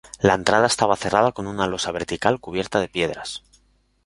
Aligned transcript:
La 0.19 0.33
entrada 0.33 0.65
estaba 0.65 0.95
cerrada 0.95 1.31
con 1.31 1.45
una 1.45 1.67
losa 1.67 1.91
vertical 1.91 2.39
cubierta 2.39 2.79
de 2.79 2.87
piedras. 2.89 3.43